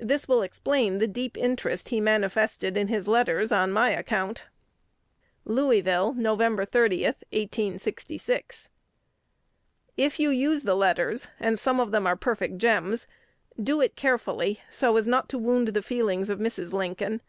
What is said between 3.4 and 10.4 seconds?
on my account. Louisville, Nov. 30, 1866. If you